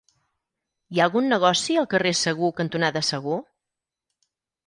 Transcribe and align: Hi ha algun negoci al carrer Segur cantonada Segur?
Hi 0.95 1.01
ha 1.01 1.05
algun 1.07 1.27
negoci 1.33 1.75
al 1.81 1.87
carrer 1.91 2.13
Segur 2.21 2.51
cantonada 2.61 3.05
Segur? 3.11 3.39